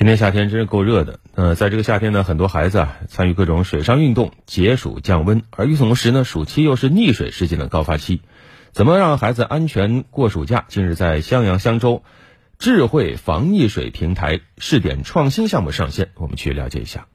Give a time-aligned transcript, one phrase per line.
[0.00, 1.20] 今年夏天真是够热的。
[1.34, 8.22] 呃，在这个夏天呢，很多孩子啊参与各种水上运动解暑降温，而与此同时呢，暑期又是溺水事件的高发期。
[8.72, 10.64] 怎么让孩子安全过暑假？
[10.68, 12.02] 近日在襄阳襄州，
[12.58, 17.06] 智慧防溺水平台试点创新项目上线，我们去了解一下。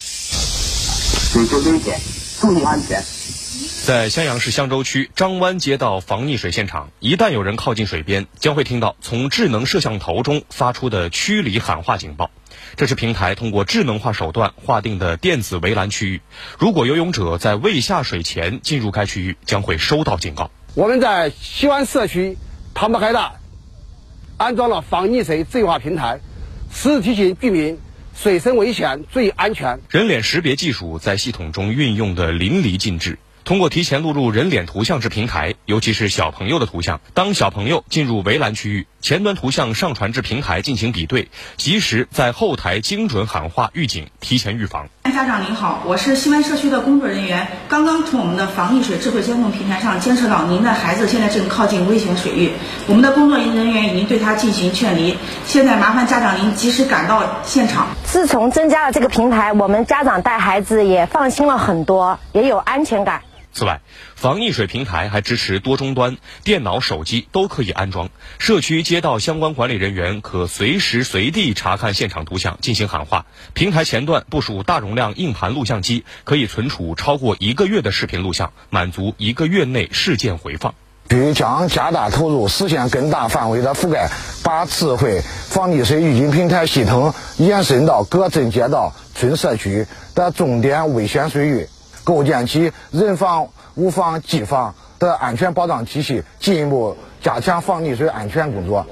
[0.00, 1.96] 水质危险，
[2.40, 3.00] 注意安全。
[3.62, 12.30] 在襄阳市襄州区张湾街道防溺水现场，一旦有人靠近水边，将会听到从智能摄像头中发出的驱离喊话警报。
[12.76, 16.20] 这是平台通过智能化手段划定的电子围栏区域，
[16.58, 20.50] 如果游泳者在未下水前进入该区域，将会收到警告。
[20.74, 22.38] 我们在西湾社区
[22.74, 23.34] 唐伯海大
[24.38, 26.20] 安装了防溺水智慧化平台，
[26.72, 27.78] 时时提醒居民
[28.16, 29.80] 水深危险，注意安全。
[29.90, 33.18] 人脸识别技术在系统中运用的淋漓尽致。
[33.44, 44.86] 通过提前录入人脸图像至平台，尤其是小朋友的图像，当小朋友进入围栏区域，前端图像上传至平台进行比对，及时在后台精准喊话预警，提前预防。
[45.12, 52.52] 家长您好，我是西湾社区的工作人员，刚刚从我们的防溺水智慧监控平台上监测到您的孩子现在正靠近危险水域，
[52.86, 57.88] 我们的工作人员已经对他进行劝离，现在麻烦家长您及时赶到现场。
[58.04, 63.22] 自从增加了这个平台，我们家长带孩子也放心了很多，也有安全感。
[63.52, 63.82] 此外，
[64.16, 68.08] 防溺水平台还支持多终端，电脑、手机都可以安装。
[68.38, 73.26] 社区街道相关管理人员可随时随地查看现场图像，进行喊话。
[73.52, 80.74] 平台前段部署大容量硬盘录像机，可以存储超过一个月的视频录像，满足一个月内事件回放。
[81.34, 84.08] 将加大投入，实现更大范围的覆盖，
[84.42, 91.68] 把智慧防溺水预警平台系统延伸到各镇街道、村社区的重点危险水域。
[92.04, 98.86] 构建起人防、物防、技防的安全保障体系，进一步加强防溺水安全工作。